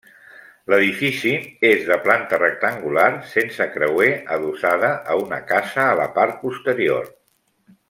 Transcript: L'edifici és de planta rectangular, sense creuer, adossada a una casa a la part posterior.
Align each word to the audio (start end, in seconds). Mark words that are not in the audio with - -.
L'edifici 0.73 1.33
és 1.71 1.83
de 1.89 1.97
planta 2.05 2.39
rectangular, 2.43 3.05
sense 3.35 3.69
creuer, 3.77 4.09
adossada 4.39 4.91
a 5.13 5.19
una 5.27 5.41
casa 5.53 5.87
a 5.91 5.93
la 6.03 6.09
part 6.19 6.43
posterior. 6.49 7.09